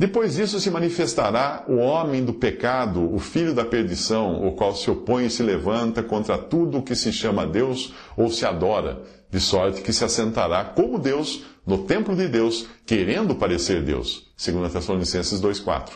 Depois 0.00 0.36
disso 0.36 0.58
se 0.58 0.70
manifestará 0.70 1.62
o 1.68 1.76
homem 1.76 2.24
do 2.24 2.32
pecado, 2.32 3.14
o 3.14 3.18
filho 3.18 3.52
da 3.52 3.66
perdição, 3.66 4.46
o 4.46 4.52
qual 4.52 4.74
se 4.74 4.90
opõe 4.90 5.26
e 5.26 5.30
se 5.30 5.42
levanta 5.42 6.02
contra 6.02 6.38
tudo 6.38 6.78
o 6.78 6.82
que 6.82 6.94
se 6.94 7.12
chama 7.12 7.46
Deus 7.46 7.92
ou 8.16 8.30
se 8.30 8.46
adora, 8.46 9.02
de 9.30 9.38
sorte 9.38 9.82
que 9.82 9.92
se 9.92 10.02
assentará 10.02 10.64
como 10.64 10.98
Deus 10.98 11.42
no 11.66 11.84
templo 11.84 12.16
de 12.16 12.28
Deus, 12.28 12.66
querendo 12.86 13.34
parecer 13.34 13.82
Deus. 13.82 14.32
2 14.42 14.72
Tessalonicenses 14.72 15.38
2,4. 15.38 15.90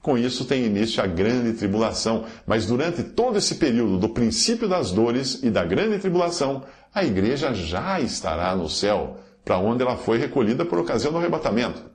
Com 0.00 0.16
isso 0.16 0.44
tem 0.44 0.64
início 0.64 1.02
a 1.02 1.08
grande 1.08 1.54
tribulação, 1.54 2.26
mas 2.46 2.66
durante 2.66 3.02
todo 3.02 3.36
esse 3.36 3.56
período 3.56 3.98
do 3.98 4.10
princípio 4.10 4.68
das 4.68 4.92
dores 4.92 5.40
e 5.42 5.50
da 5.50 5.64
grande 5.64 5.98
tribulação, 5.98 6.62
a 6.94 7.02
igreja 7.04 7.52
já 7.52 7.98
estará 8.00 8.54
no 8.54 8.68
céu, 8.68 9.16
para 9.44 9.58
onde 9.58 9.82
ela 9.82 9.96
foi 9.96 10.18
recolhida 10.18 10.64
por 10.64 10.78
ocasião 10.78 11.10
do 11.10 11.18
arrebatamento. 11.18 11.90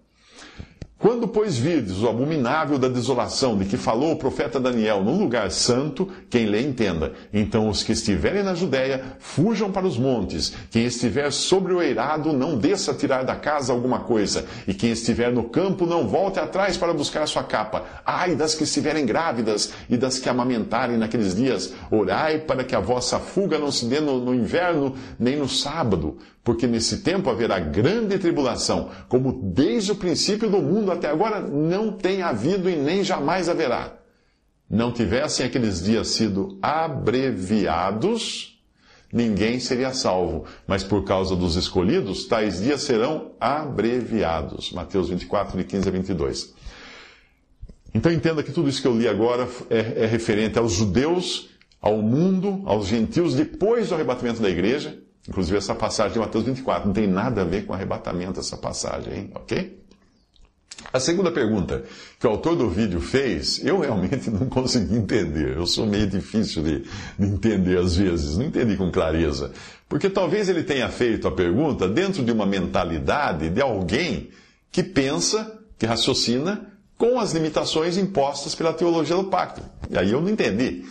Quando, 1.06 1.28
pois, 1.28 1.56
virdes 1.56 2.02
o 2.02 2.10
abominável 2.10 2.80
da 2.80 2.88
desolação 2.88 3.56
de 3.56 3.66
que 3.66 3.78
falou 3.78 4.14
o 4.14 4.16
profeta 4.16 4.60
Daniel 4.60 5.04
no 5.04 5.16
lugar 5.16 5.52
santo, 5.52 6.10
quem 6.32 6.48
lê 6.48 6.62
entenda. 6.62 7.14
Então 7.32 7.70
os 7.70 7.84
que 7.84 7.92
estiverem 7.92 8.42
na 8.42 8.56
Judéia, 8.56 9.16
fujam 9.20 9.72
para 9.72 9.86
os 9.86 10.00
montes. 10.00 10.54
Quem 10.72 10.84
estiver 10.86 11.32
sobre 11.32 11.76
o 11.76 11.80
eirado, 11.80 12.34
não 12.34 12.58
desça 12.58 12.90
a 12.90 12.96
tirar 12.96 13.22
da 13.22 13.36
casa 13.36 13.72
alguma 13.72 14.00
coisa. 14.00 14.48
E 14.68 14.74
quem 14.74 14.90
estiver 14.90 15.32
no 15.32 15.44
campo, 15.44 15.86
não 15.86 16.08
volte 16.08 16.40
atrás 16.40 16.76
para 16.76 16.92
buscar 16.92 17.28
sua 17.28 17.44
capa. 17.44 17.84
Ai 18.04 18.36
das 18.36 18.56
que 18.56 18.64
estiverem 18.64 19.06
grávidas 19.06 19.74
e 19.88 19.98
das 19.98 20.18
que 20.18 20.28
amamentarem 20.28 20.98
naqueles 20.98 21.36
dias. 21.36 21.72
Orai 21.92 22.40
para 22.40 22.64
que 22.64 22.76
a 22.76 22.80
vossa 22.80 23.20
fuga 23.20 23.60
não 23.60 23.72
se 23.72 23.86
dê 23.86 24.00
no, 24.00 24.20
no 24.20 24.34
inverno, 24.34 24.96
nem 25.20 25.36
no 25.36 25.48
sábado 25.48 26.18
porque 26.46 26.68
nesse 26.68 27.00
tempo 27.00 27.28
haverá 27.28 27.60
grande 27.60 28.20
tribulação, 28.20 28.92
como 29.10 29.52
desde 29.52 29.92
o 29.92 29.96
princípio 29.96 30.48
do 30.48 30.62
mundo 30.62 30.92
até 30.92 31.10
agora 31.10 31.42
não 31.42 31.92
tem 31.92 32.22
havido 32.22 32.70
e 32.70 32.76
nem 32.76 33.04
jamais 33.04 33.50
haverá. 33.50 33.98
Não 34.70 34.92
tivessem 34.92 35.44
aqueles 35.44 35.84
dias 35.84 36.10
sido 36.10 36.60
abreviados, 36.62 38.62
ninguém 39.12 39.60
seria 39.60 39.92
salvo, 39.92 40.46
mas 40.68 40.84
por 40.84 41.04
causa 41.04 41.36
dos 41.36 41.56
escolhidos, 41.56 42.26
tais 42.26 42.62
dias 42.62 42.84
serão 42.84 43.32
abreviados. 43.40 44.72
Mateus 44.72 45.10
24, 45.10 45.58
de 45.58 45.64
15 45.64 45.90
a 45.90 45.92
22. 45.92 46.54
Então 47.92 48.12
entenda 48.12 48.44
que 48.44 48.52
tudo 48.52 48.70
isso 48.70 48.84
que 48.84 48.88
eu 48.88 48.96
li 48.96 49.08
agora 49.08 49.48
é, 49.72 50.04
é 50.04 50.06
referente 50.06 50.60
aos 50.60 50.74
judeus, 50.74 51.50
ao 51.82 52.04
mundo, 52.04 52.62
aos 52.66 52.86
gentios, 52.86 53.34
depois 53.34 53.90
do 53.90 53.96
arrebatamento 53.96 54.44
da 54.44 54.50
igreja 54.50 55.05
Inclusive, 55.28 55.58
essa 55.58 55.74
passagem 55.74 56.14
de 56.14 56.20
Mateus 56.20 56.46
24 56.46 56.88
não 56.88 56.94
tem 56.94 57.08
nada 57.08 57.42
a 57.42 57.46
ver 57.46 57.66
com 57.66 57.74
arrebatamento, 57.74 58.40
essa 58.40 58.58
passagem, 58.58 59.14
hein? 59.14 59.32
Ok? 59.34 59.86
A 60.94 61.00
segunda 61.00 61.32
pergunta 61.32 61.84
que 62.20 62.28
o 62.28 62.30
autor 62.30 62.56
do 62.56 62.70
vídeo 62.70 63.02
fez, 63.02 63.64
eu 63.66 63.80
realmente 63.80 64.30
não 64.32 64.48
consegui 64.48 64.96
entender. 64.96 65.58
Eu 65.58 65.66
sou 65.66 65.86
meio 65.86 66.08
difícil 66.08 66.64
de, 66.64 66.84
de, 67.18 67.26
entender 67.26 67.78
às 67.78 67.96
vezes, 67.96 68.38
não 68.38 68.46
entendi 68.46 68.78
com 68.78 68.92
clareza. 68.92 69.52
Porque 69.90 70.10
talvez 70.10 70.48
ele 70.48 70.64
tenha 70.64 70.90
feito 70.90 71.28
a 71.28 71.32
pergunta 71.32 71.88
dentro 71.88 72.24
de 72.24 72.32
uma 72.32 72.46
mentalidade 72.46 73.50
de 73.50 73.62
alguém 73.62 74.30
que 74.72 74.84
pensa, 74.84 75.60
que 75.78 75.86
raciocina 75.86 76.72
com 76.98 77.20
as 77.20 77.34
limitações 77.34 77.98
impostas 77.98 78.56
pela 78.56 78.74
teologia 78.74 79.16
do 79.16 79.26
pacto. 79.26 79.62
E 79.90 79.98
aí 79.98 80.12
eu 80.12 80.22
não 80.22 80.30
entendi. 80.30 80.86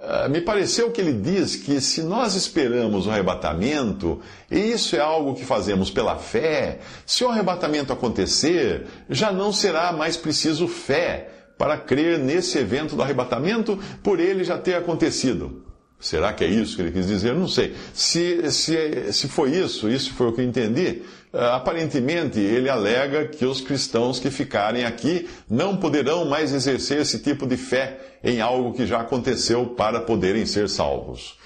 Ah, 0.00 0.28
me 0.28 0.40
pareceu 0.40 0.92
que 0.92 1.00
ele 1.00 1.12
diz 1.12 1.56
que 1.56 1.80
se 1.80 2.02
nós 2.02 2.36
esperamos 2.36 3.06
o 3.06 3.10
arrebatamento, 3.10 4.20
e 4.48 4.56
isso 4.56 4.94
é 4.94 5.00
algo 5.00 5.34
que 5.34 5.44
fazemos 5.44 5.90
pela 5.90 6.16
fé, 6.16 6.78
se 7.04 7.24
o 7.24 7.28
arrebatamento 7.28 7.92
acontecer, 7.92 8.86
já 9.10 9.32
não 9.32 9.52
será 9.52 9.92
mais 9.92 10.16
preciso 10.16 10.68
fé 10.68 11.30
para 11.58 11.76
crer 11.76 12.16
nesse 12.16 12.58
evento 12.58 12.94
do 12.94 13.02
arrebatamento, 13.02 13.76
por 14.00 14.20
ele 14.20 14.44
já 14.44 14.56
ter 14.56 14.74
acontecido. 14.74 15.64
Será 16.00 16.32
que 16.32 16.44
é 16.44 16.46
isso 16.46 16.76
que 16.76 16.82
ele 16.82 16.92
quis 16.92 17.08
dizer? 17.08 17.34
Não 17.34 17.48
sei. 17.48 17.74
Se, 17.92 18.50
se, 18.52 19.12
se 19.12 19.28
foi 19.28 19.56
isso, 19.56 19.88
isso 19.88 20.14
foi 20.14 20.28
o 20.28 20.32
que 20.32 20.40
eu 20.40 20.44
entendi, 20.44 21.02
uh, 21.32 21.38
aparentemente 21.54 22.38
ele 22.38 22.68
alega 22.68 23.26
que 23.26 23.44
os 23.44 23.60
cristãos 23.60 24.20
que 24.20 24.30
ficarem 24.30 24.84
aqui 24.84 25.28
não 25.50 25.76
poderão 25.76 26.24
mais 26.24 26.52
exercer 26.52 27.00
esse 27.00 27.18
tipo 27.18 27.46
de 27.48 27.56
fé 27.56 27.98
em 28.22 28.40
algo 28.40 28.72
que 28.74 28.86
já 28.86 29.00
aconteceu 29.00 29.66
para 29.66 30.00
poderem 30.00 30.46
ser 30.46 30.68
salvos. 30.68 31.36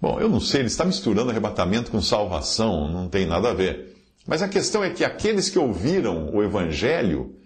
Bom, 0.00 0.18
eu 0.20 0.28
não 0.28 0.40
sei, 0.40 0.60
ele 0.60 0.68
está 0.68 0.84
misturando 0.84 1.30
arrebatamento 1.30 1.90
com 1.90 2.00
salvação, 2.00 2.90
não 2.90 3.08
tem 3.08 3.26
nada 3.26 3.50
a 3.50 3.54
ver. 3.54 3.94
Mas 4.26 4.42
a 4.42 4.48
questão 4.48 4.82
é 4.82 4.90
que 4.90 5.04
aqueles 5.04 5.50
que 5.50 5.58
ouviram 5.58 6.34
o 6.34 6.42
Evangelho 6.42 7.36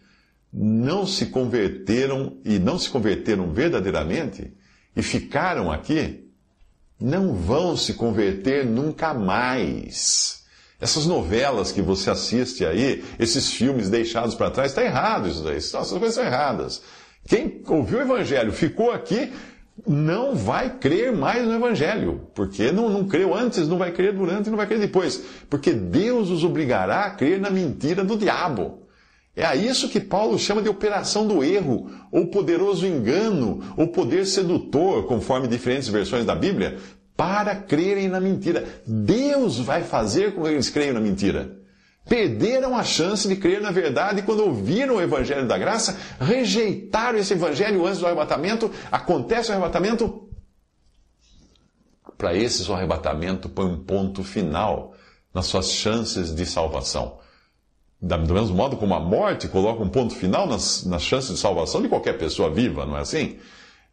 não 0.52 1.06
se 1.06 1.26
converteram 1.26 2.38
e 2.44 2.58
não 2.58 2.78
se 2.78 2.88
converteram 2.88 3.52
verdadeiramente 3.52 4.52
e 5.00 5.02
ficaram 5.02 5.72
aqui, 5.72 6.30
não 7.00 7.34
vão 7.34 7.74
se 7.74 7.94
converter 7.94 8.66
nunca 8.66 9.14
mais. 9.14 10.44
Essas 10.78 11.06
novelas 11.06 11.72
que 11.72 11.80
você 11.80 12.10
assiste 12.10 12.66
aí, 12.66 13.02
esses 13.18 13.50
filmes 13.50 13.88
deixados 13.88 14.34
para 14.34 14.50
trás, 14.50 14.72
está 14.72 14.84
errado 14.84 15.26
isso 15.28 15.42
daí. 15.42 15.56
Essas 15.56 15.90
coisas 15.90 16.14
são 16.14 16.24
erradas. 16.24 16.82
Quem 17.26 17.62
ouviu 17.66 17.98
o 17.98 18.02
Evangelho, 18.02 18.52
ficou 18.52 18.92
aqui, 18.92 19.32
não 19.86 20.34
vai 20.34 20.78
crer 20.78 21.12
mais 21.12 21.46
no 21.46 21.54
Evangelho, 21.54 22.28
porque 22.34 22.70
não, 22.70 22.90
não 22.90 23.08
creu 23.08 23.34
antes, 23.34 23.66
não 23.66 23.78
vai 23.78 23.92
crer 23.92 24.12
durante 24.12 24.50
não 24.50 24.56
vai 24.58 24.66
crer 24.66 24.80
depois, 24.80 25.22
porque 25.48 25.72
Deus 25.72 26.28
os 26.28 26.44
obrigará 26.44 27.06
a 27.06 27.10
crer 27.10 27.40
na 27.40 27.48
mentira 27.48 28.04
do 28.04 28.18
diabo. 28.18 28.86
É 29.34 29.44
a 29.44 29.54
isso 29.54 29.88
que 29.88 30.00
Paulo 30.00 30.38
chama 30.38 30.60
de 30.60 30.68
operação 30.68 31.26
do 31.26 31.42
erro, 31.42 31.90
ou 32.10 32.26
poderoso 32.26 32.86
engano, 32.86 33.62
ou 33.76 33.88
poder 33.88 34.26
sedutor, 34.26 35.06
conforme 35.06 35.46
diferentes 35.46 35.88
versões 35.88 36.24
da 36.26 36.34
Bíblia, 36.34 36.78
para 37.16 37.54
crerem 37.54 38.08
na 38.08 38.20
mentira. 38.20 38.82
Deus 38.86 39.58
vai 39.58 39.84
fazer 39.84 40.34
com 40.34 40.42
que 40.42 40.48
eles 40.48 40.68
creiam 40.70 40.94
na 40.94 41.00
mentira. 41.00 41.58
Perderam 42.08 42.76
a 42.76 42.82
chance 42.82 43.28
de 43.28 43.36
crer 43.36 43.60
na 43.60 43.70
verdade 43.70 44.22
quando 44.22 44.40
ouviram 44.40 44.96
o 44.96 45.00
Evangelho 45.00 45.46
da 45.46 45.56
Graça, 45.56 45.96
rejeitaram 46.18 47.18
esse 47.18 47.34
Evangelho 47.34 47.86
antes 47.86 48.00
do 48.00 48.06
arrebatamento. 48.06 48.70
Acontece 48.90 49.50
o 49.50 49.52
arrebatamento. 49.52 50.28
Para 52.18 52.34
esses, 52.34 52.68
o 52.68 52.74
arrebatamento 52.74 53.48
põe 53.48 53.66
um 53.66 53.84
ponto 53.84 54.24
final 54.24 54.94
nas 55.32 55.46
suas 55.46 55.70
chances 55.70 56.34
de 56.34 56.44
salvação. 56.44 57.18
Do 58.00 58.32
mesmo 58.32 58.56
modo 58.56 58.76
como 58.76 58.94
a 58.94 59.00
morte 59.00 59.46
coloca 59.46 59.82
um 59.82 59.88
ponto 59.88 60.14
final 60.14 60.46
nas, 60.46 60.84
nas 60.86 61.02
chances 61.02 61.34
de 61.34 61.38
salvação 61.38 61.82
de 61.82 61.88
qualquer 61.88 62.16
pessoa 62.16 62.50
viva, 62.50 62.86
não 62.86 62.96
é 62.96 63.00
assim? 63.00 63.36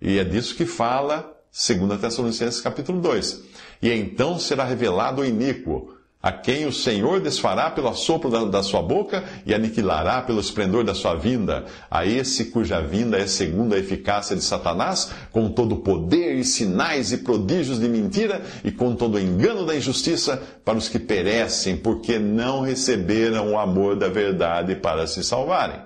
E 0.02 0.18
é 0.18 0.24
disso 0.24 0.56
que 0.56 0.66
fala 0.66 1.36
2 1.52 2.00
Tessalonicenses 2.00 2.62
capítulo 2.62 3.02
2. 3.02 3.44
E 3.82 3.92
então 3.92 4.40
será 4.40 4.64
revelado 4.64 5.22
o 5.22 5.26
iníquo, 5.26 5.97
a 6.22 6.32
quem 6.32 6.66
o 6.66 6.74
Senhor 6.74 7.20
desfará 7.20 7.70
pelo 7.70 7.88
assopro 7.88 8.30
da, 8.30 8.44
da, 8.44 8.64
sua 8.64 8.82
boca 8.82 9.24
e 9.46 9.54
aniquilará 9.54 10.22
pelo 10.22 10.40
esplendor 10.40 10.84
da 10.84 10.96
sua 10.96 11.14
vinda, 11.14 11.66
a 11.92 12.06
esse 12.06 12.46
cuja 12.46 12.82
vinda 12.82 13.18
é 13.18 13.28
segundo 13.28 13.76
a 13.76 13.78
eficácia 13.78 14.36
de 14.36 14.44
Satanás, 14.44 15.12
com 15.32 15.50
todo 15.50 15.76
o 15.76 15.80
poder 15.80 16.36
e 16.36 16.44
sinais 16.44 17.12
e 17.12 17.20
prodígios 17.20 17.80
de 17.80 17.88
mentira 17.88 18.42
e 18.64 18.72
com 18.72 18.96
todo 18.96 19.16
o 19.16 19.20
engano 19.20 19.64
da 19.66 19.76
injustiça 19.76 20.42
para 20.66 20.78
os 20.78 20.90
que 20.90 20.98
perecem, 20.98 21.78
porque 21.78 22.18
não 22.18 22.62
receberam 22.62 23.52
o 23.52 23.60
amor 23.60 23.96
da 23.96 24.08
verdade 24.08 24.76
para 24.76 25.06
se 25.06 25.24
salvarem. 25.24 25.80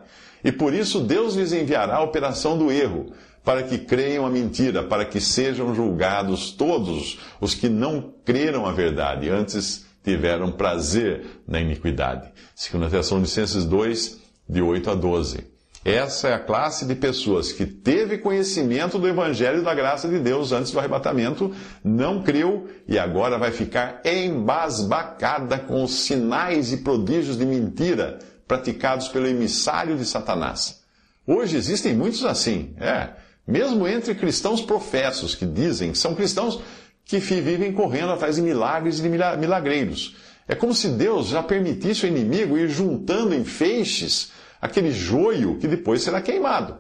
E 0.44 0.52
por 0.52 0.74
isso 0.74 1.02
Deus 1.02 1.36
lhes 1.36 1.52
enviará 1.52 1.98
a 1.98 2.04
operação 2.04 2.58
do 2.58 2.72
erro, 2.72 3.12
para 3.44 3.64
que 3.64 3.78
creiam 3.78 4.26
a 4.26 4.30
mentira, 4.30 4.82
para 4.82 5.04
que 5.04 5.20
sejam 5.20 5.76
julgados 5.76 6.52
todos 6.52 7.20
os 7.40 7.54
que 7.54 7.68
não 7.68 8.14
creram 8.24 8.66
a 8.66 8.72
verdade, 8.72 9.30
antes 9.30 9.91
tiveram 10.04 10.52
prazer 10.52 11.42
na 11.48 11.60
iniquidade. 11.60 12.32
Segundo 12.56 12.86
a 12.86 12.90
Tessalonicenses 12.90 13.66
2, 13.66 14.20
de 14.48 14.62
8 14.62 14.90
a 14.90 14.96
12. 14.96 15.52
Essa 15.84 16.28
é 16.28 16.34
a 16.34 16.40
classe 16.40 16.86
de 16.86 16.94
pessoas 16.94 17.52
que 17.52 17.66
teve 17.66 18.20
conhecimento 18.20 19.00
do 19.00 19.08
Evangelho 19.08 19.64
da 19.64 19.74
graça 19.74 20.08
de 20.08 20.20
Deus 20.20 20.52
antes 20.52 20.72
do 20.72 20.78
arrebatamento, 20.78 21.56
não 21.84 22.22
creu 22.22 22.70
e 22.88 23.00
agora 23.00 23.40
vai 23.40 23.52
ficar 23.52 24.00
embasbacada 24.06 25.58
com 25.58 25.84
os 25.84 25.92
sinais 25.92 26.72
e 26.72 26.78
prodígios 26.78 27.36
de 27.36 27.48
mentira 27.48 28.20
praticados 28.48 29.08
pelo 29.08 29.28
emissário 29.28 29.98
de 29.98 30.06
Satanás. 30.06 30.82
Hoje 31.26 31.58
existem 31.58 31.96
muitos 31.96 32.26
assim, 32.26 32.76
é, 32.80 33.10
mesmo 33.48 33.88
entre 33.88 34.14
cristãos 34.14 34.62
professos 34.62 35.34
que 35.34 35.46
dizem 35.48 35.94
que 35.94 35.98
são 35.98 36.14
cristãos 36.14 36.62
que 37.06 37.18
vivem 37.18 37.74
correndo 37.74 38.12
atrás 38.12 38.36
de 38.36 38.42
milagres 38.42 39.00
e 39.00 39.02
de 39.02 39.10
milagreiros. 39.10 40.16
É 40.48 40.56
como 40.56 40.74
se 40.74 40.90
Deus 40.90 41.28
já 41.28 41.42
permitisse 41.42 42.06
o 42.06 42.08
inimigo 42.08 42.58
ir 42.58 42.70
juntando 42.70 43.34
em 43.34 43.44
feixes 43.44 44.32
aquele 44.62 44.92
joio 44.92 45.58
que 45.58 45.68
depois 45.68 46.02
será 46.02 46.22
queimado. 46.22 46.78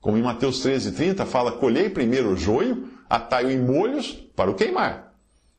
Como 0.00 0.16
em 0.16 0.22
Mateus 0.22 0.64
13,30 0.64 1.26
fala: 1.26 1.52
colhei 1.52 1.88
primeiro 1.88 2.30
o 2.30 2.36
joio, 2.36 2.88
atai-o 3.08 3.50
em 3.50 3.58
molhos 3.58 4.12
para 4.36 4.50
o 4.50 4.54
queimar. 4.54 5.12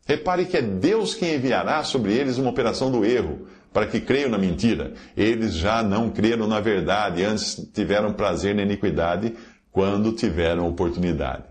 Repare 0.05 0.45
que 0.45 0.55
é 0.55 0.61
Deus 0.61 1.13
quem 1.13 1.35
enviará 1.35 1.83
sobre 1.83 2.13
eles 2.13 2.37
uma 2.37 2.49
operação 2.49 2.89
do 2.89 3.03
erro, 3.03 3.45
para 3.73 3.85
que 3.85 3.99
creiam 3.99 4.29
na 4.29 4.37
mentira. 4.37 4.93
Eles 5.17 5.53
já 5.53 5.83
não 5.83 6.09
creram 6.09 6.47
na 6.47 6.61
verdade, 6.61 7.23
antes 7.23 7.55
tiveram 7.73 8.13
prazer 8.13 8.55
na 8.55 8.61
iniquidade, 8.61 9.35
quando 9.69 10.13
tiveram 10.13 10.67
oportunidade. 10.67 11.43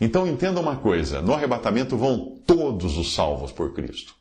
Então 0.00 0.26
entenda 0.26 0.60
uma 0.60 0.76
coisa: 0.76 1.20
no 1.22 1.32
arrebatamento 1.32 1.96
vão 1.96 2.38
todos 2.46 2.96
os 2.96 3.14
salvos 3.14 3.52
por 3.52 3.72
Cristo. 3.72 4.14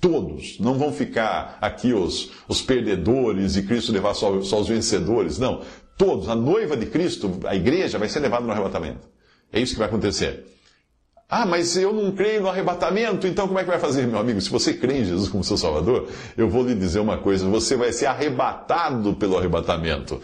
Todos. 0.00 0.58
Não 0.60 0.78
vão 0.78 0.92
ficar 0.92 1.58
aqui 1.60 1.92
os, 1.92 2.30
os 2.46 2.62
perdedores 2.62 3.56
e 3.56 3.62
Cristo 3.62 3.92
levar 3.92 4.14
só, 4.14 4.40
só 4.42 4.60
os 4.60 4.68
vencedores. 4.68 5.38
Não. 5.38 5.62
Todos. 5.96 6.28
A 6.28 6.36
noiva 6.36 6.76
de 6.76 6.86
Cristo, 6.86 7.40
a 7.44 7.56
igreja, 7.56 7.98
vai 7.98 8.08
ser 8.08 8.20
levada 8.20 8.44
no 8.44 8.52
arrebatamento. 8.52 9.08
É 9.52 9.60
isso 9.60 9.72
que 9.72 9.78
vai 9.78 9.88
acontecer. 9.88 10.46
Ah, 11.30 11.44
mas 11.44 11.76
eu 11.76 11.92
não 11.92 12.10
creio 12.12 12.40
no 12.40 12.48
arrebatamento, 12.48 13.26
então 13.26 13.46
como 13.46 13.58
é 13.58 13.62
que 13.62 13.68
vai 13.68 13.78
fazer, 13.78 14.06
meu 14.06 14.18
amigo? 14.18 14.40
Se 14.40 14.48
você 14.48 14.72
crê 14.72 15.00
em 15.00 15.04
Jesus 15.04 15.28
como 15.28 15.44
seu 15.44 15.58
Salvador, 15.58 16.08
eu 16.38 16.48
vou 16.48 16.64
lhe 16.64 16.74
dizer 16.74 17.00
uma 17.00 17.18
coisa: 17.18 17.46
você 17.46 17.76
vai 17.76 17.92
ser 17.92 18.06
arrebatado 18.06 19.12
pelo 19.14 19.36
arrebatamento. 19.36 20.22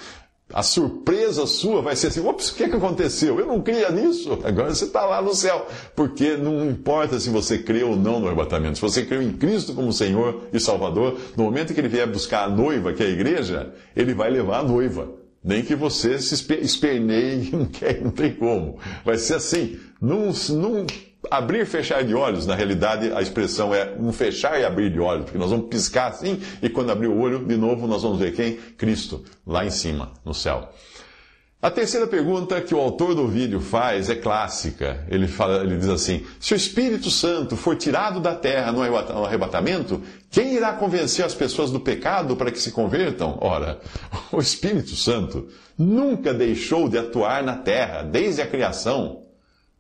A 0.54 0.62
surpresa 0.62 1.48
sua 1.48 1.82
vai 1.82 1.96
ser 1.96 2.06
assim: 2.06 2.24
ops, 2.24 2.50
o 2.50 2.54
que, 2.54 2.62
é 2.62 2.68
que 2.68 2.76
aconteceu? 2.76 3.40
Eu 3.40 3.46
não 3.46 3.60
cria 3.60 3.90
nisso. 3.90 4.38
Agora 4.44 4.72
você 4.72 4.84
está 4.84 5.04
lá 5.04 5.20
no 5.20 5.34
céu. 5.34 5.66
Porque 5.96 6.36
não 6.36 6.70
importa 6.70 7.18
se 7.18 7.28
você 7.28 7.58
crê 7.58 7.82
ou 7.82 7.96
não 7.96 8.20
no 8.20 8.28
arrebatamento. 8.28 8.76
Se 8.76 8.80
você 8.80 9.04
crê 9.04 9.20
em 9.20 9.32
Cristo 9.32 9.74
como 9.74 9.92
Senhor 9.92 10.44
e 10.52 10.60
Salvador, 10.60 11.18
no 11.36 11.42
momento 11.42 11.74
que 11.74 11.80
ele 11.80 11.88
vier 11.88 12.06
buscar 12.06 12.44
a 12.44 12.48
noiva, 12.48 12.92
que 12.92 13.02
é 13.02 13.06
a 13.06 13.10
igreja, 13.10 13.74
ele 13.96 14.14
vai 14.14 14.30
levar 14.30 14.60
a 14.60 14.62
noiva. 14.62 15.08
Nem 15.42 15.64
que 15.64 15.74
você 15.74 16.20
se 16.20 16.34
esperneie, 16.62 17.50
não, 17.52 17.66
quer, 17.66 18.00
não 18.00 18.12
tem 18.12 18.32
como. 18.32 18.78
Vai 19.04 19.18
ser 19.18 19.34
assim. 19.34 19.76
Num, 20.00 20.30
num 20.50 20.86
abrir 21.30 21.62
e 21.62 21.66
fechar 21.66 22.04
de 22.04 22.14
olhos, 22.14 22.46
na 22.46 22.54
realidade 22.54 23.12
a 23.12 23.20
expressão 23.20 23.74
é 23.74 23.94
um 23.98 24.12
fechar 24.12 24.60
e 24.60 24.64
abrir 24.64 24.90
de 24.90 25.00
olhos, 25.00 25.24
porque 25.24 25.38
nós 25.38 25.50
vamos 25.50 25.68
piscar 25.68 26.08
assim 26.08 26.40
e 26.62 26.68
quando 26.68 26.90
abrir 26.90 27.08
o 27.08 27.18
olho, 27.18 27.44
de 27.44 27.56
novo, 27.56 27.86
nós 27.86 28.02
vamos 28.02 28.18
ver 28.18 28.32
quem? 28.32 28.56
Cristo, 28.76 29.24
lá 29.46 29.64
em 29.64 29.70
cima, 29.70 30.12
no 30.24 30.34
céu. 30.34 30.70
A 31.64 31.70
terceira 31.70 32.06
pergunta 32.06 32.60
que 32.60 32.74
o 32.74 32.78
autor 32.78 33.14
do 33.14 33.26
vídeo 33.26 33.58
faz 33.58 34.10
é 34.10 34.14
clássica. 34.14 35.02
Ele, 35.08 35.26
fala, 35.26 35.62
ele 35.62 35.78
diz 35.78 35.88
assim: 35.88 36.22
Se 36.38 36.52
o 36.52 36.56
Espírito 36.56 37.10
Santo 37.10 37.56
for 37.56 37.74
tirado 37.74 38.20
da 38.20 38.34
terra 38.34 38.70
no 38.70 38.82
arrebatamento, 39.24 40.02
quem 40.30 40.52
irá 40.52 40.74
convencer 40.74 41.24
as 41.24 41.34
pessoas 41.34 41.70
do 41.70 41.80
pecado 41.80 42.36
para 42.36 42.50
que 42.50 42.58
se 42.58 42.70
convertam? 42.70 43.38
Ora, 43.40 43.80
o 44.30 44.40
Espírito 44.40 44.94
Santo 44.94 45.48
nunca 45.78 46.34
deixou 46.34 46.86
de 46.86 46.98
atuar 46.98 47.42
na 47.42 47.56
terra 47.56 48.02
desde 48.02 48.42
a 48.42 48.46
criação 48.46 49.23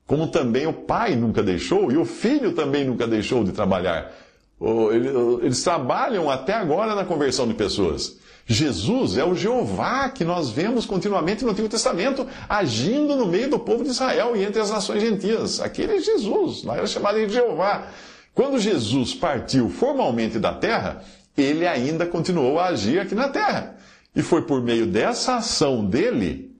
como 0.06 0.28
também 0.28 0.66
o 0.66 0.72
pai 0.72 1.16
nunca 1.16 1.42
deixou 1.42 1.90
e 1.90 1.96
o 1.96 2.04
filho 2.04 2.52
também 2.52 2.84
nunca 2.84 3.06
deixou 3.06 3.42
de 3.42 3.52
trabalhar. 3.52 4.12
Eles 5.42 5.62
trabalham 5.62 6.30
até 6.30 6.54
agora 6.54 6.94
na 6.94 7.04
conversão 7.04 7.46
de 7.46 7.54
pessoas. 7.54 8.18
Jesus 8.46 9.16
é 9.16 9.24
o 9.24 9.34
Jeová 9.34 10.10
que 10.10 10.22
nós 10.22 10.50
vemos 10.50 10.84
continuamente 10.84 11.44
no 11.44 11.52
Antigo 11.52 11.68
Testamento 11.68 12.26
agindo 12.48 13.16
no 13.16 13.26
meio 13.26 13.48
do 13.48 13.58
povo 13.58 13.82
de 13.82 13.90
Israel 13.90 14.36
e 14.36 14.44
entre 14.44 14.60
as 14.60 14.70
nações 14.70 15.00
gentias. 15.02 15.60
Aquele 15.60 15.96
é 15.96 16.00
Jesus, 16.00 16.62
lá 16.62 16.76
era 16.76 16.86
chamado 16.86 17.18
de 17.26 17.32
Jeová. 17.32 17.88
Quando 18.34 18.58
Jesus 18.58 19.14
partiu 19.14 19.70
formalmente 19.70 20.38
da 20.38 20.52
terra, 20.52 21.02
ele 21.36 21.66
ainda 21.66 22.04
continuou 22.04 22.58
a 22.58 22.66
agir 22.66 22.98
aqui 23.00 23.14
na 23.14 23.28
terra. 23.28 23.76
E 24.14 24.22
foi 24.22 24.42
por 24.42 24.60
meio 24.62 24.86
dessa 24.86 25.36
ação 25.36 25.84
dele 25.84 26.53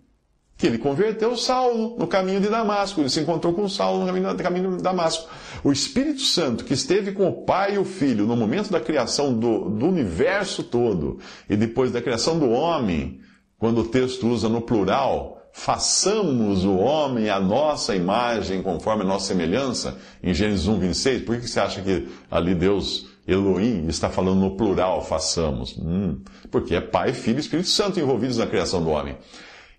que 0.64 0.68
ele 0.68 0.78
converteu 0.78 1.36
Saulo 1.36 1.94
no 1.98 2.06
caminho 2.06 2.40
de 2.40 2.48
Damasco. 2.48 2.98
Ele 2.98 3.10
se 3.10 3.20
encontrou 3.20 3.52
com 3.52 3.68
Saulo 3.68 4.00
no 4.00 4.36
caminho, 4.42 4.78
de 4.78 4.82
Damasco. 4.82 5.28
O 5.62 5.70
Espírito 5.70 6.22
Santo, 6.22 6.64
que 6.64 6.72
esteve 6.72 7.12
com 7.12 7.28
o 7.28 7.44
Pai 7.44 7.74
e 7.74 7.78
o 7.78 7.84
Filho 7.84 8.26
no 8.26 8.34
momento 8.34 8.70
da 8.70 8.80
criação 8.80 9.38
do, 9.38 9.68
do 9.68 9.86
universo 9.86 10.62
todo 10.62 11.18
e 11.50 11.54
depois 11.54 11.92
da 11.92 12.00
criação 12.00 12.38
do 12.38 12.48
homem, 12.48 13.20
quando 13.58 13.82
o 13.82 13.84
texto 13.84 14.26
usa 14.26 14.48
no 14.48 14.62
plural, 14.62 15.50
façamos 15.52 16.64
o 16.64 16.76
homem 16.76 17.28
a 17.28 17.38
nossa 17.38 17.94
imagem, 17.94 18.62
conforme 18.62 19.02
a 19.02 19.06
nossa 19.06 19.26
semelhança, 19.26 19.98
em 20.22 20.32
Gênesis 20.32 20.66
1, 20.66 20.78
26. 20.78 21.22
Por 21.24 21.38
que 21.38 21.46
você 21.46 21.60
acha 21.60 21.82
que 21.82 22.08
ali 22.30 22.54
Deus, 22.54 23.06
Elohim, 23.28 23.86
está 23.86 24.08
falando 24.08 24.40
no 24.40 24.56
plural, 24.56 25.04
façamos? 25.04 25.76
Hum, 25.76 26.22
porque 26.50 26.74
é 26.74 26.80
Pai, 26.80 27.12
Filho 27.12 27.36
e 27.36 27.40
Espírito 27.40 27.68
Santo 27.68 28.00
envolvidos 28.00 28.38
na 28.38 28.46
criação 28.46 28.82
do 28.82 28.88
homem. 28.88 29.14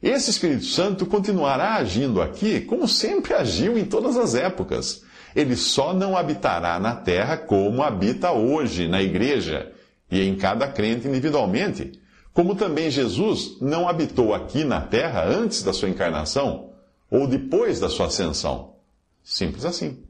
Esse 0.01 0.29
Espírito 0.29 0.65
Santo 0.65 1.05
continuará 1.05 1.75
agindo 1.75 2.21
aqui 2.21 2.61
como 2.61 2.87
sempre 2.87 3.33
agiu 3.33 3.77
em 3.77 3.85
todas 3.85 4.17
as 4.17 4.35
épocas. 4.35 5.03
Ele 5.35 5.55
só 5.55 5.93
não 5.93 6.17
habitará 6.17 6.79
na 6.79 6.95
terra 6.95 7.37
como 7.37 7.83
habita 7.83 8.31
hoje 8.31 8.87
na 8.87 9.01
igreja 9.01 9.71
e 10.09 10.21
em 10.21 10.35
cada 10.35 10.67
crente 10.67 11.07
individualmente. 11.07 11.99
Como 12.33 12.55
também 12.55 12.89
Jesus 12.89 13.57
não 13.61 13.87
habitou 13.87 14.33
aqui 14.33 14.63
na 14.63 14.81
terra 14.81 15.25
antes 15.25 15.63
da 15.63 15.71
sua 15.71 15.89
encarnação 15.89 16.71
ou 17.09 17.27
depois 17.27 17.79
da 17.79 17.89
sua 17.89 18.07
ascensão. 18.07 18.75
Simples 19.23 19.65
assim. 19.65 20.03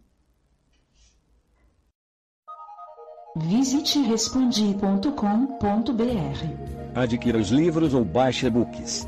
Visite 3.37 3.99
respondi.com.br. 3.99 4.99
Adquira 6.95 7.37
os 7.37 7.49
livros 7.49 7.93
ou 7.93 8.03
baixe 8.03 8.47
e-books 8.47 9.07